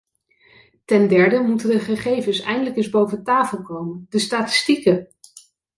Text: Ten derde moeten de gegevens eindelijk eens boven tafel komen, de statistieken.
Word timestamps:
Ten 0.85 1.07
derde 1.09 1.39
moeten 1.39 1.69
de 1.69 1.79
gegevens 1.79 2.39
eindelijk 2.41 2.75
eens 2.77 2.89
boven 2.89 3.23
tafel 3.23 3.61
komen, 3.61 4.05
de 4.09 4.19
statistieken. 4.19 5.07